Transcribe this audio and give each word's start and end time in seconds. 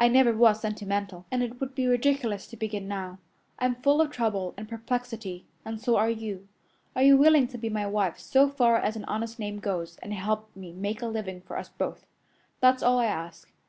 I 0.00 0.08
never 0.08 0.32
was 0.32 0.58
sentimental, 0.60 1.26
and 1.30 1.44
it 1.44 1.60
would 1.60 1.76
be 1.76 1.86
ridiculous 1.86 2.48
to 2.48 2.56
begin 2.56 2.88
now. 2.88 3.18
I'm 3.60 3.76
full 3.76 4.00
of 4.00 4.10
trouble 4.10 4.52
and 4.56 4.68
perplexity, 4.68 5.46
and 5.64 5.80
so 5.80 5.94
are 5.96 6.10
you. 6.10 6.48
Are 6.96 7.04
you 7.04 7.16
willing 7.16 7.46
to 7.46 7.56
be 7.56 7.70
my 7.70 7.86
wife 7.86 8.18
so 8.18 8.48
far 8.48 8.78
as 8.78 8.96
an 8.96 9.04
honest 9.04 9.38
name 9.38 9.60
goes, 9.60 9.96
and 9.98 10.12
help 10.12 10.50
me 10.56 10.72
make 10.72 11.02
a 11.02 11.06
living 11.06 11.40
for 11.42 11.56
us 11.56 11.68
both? 11.68 12.04
That's 12.58 12.82
all 12.82 12.98
I 12.98 13.06
ask. 13.06 13.48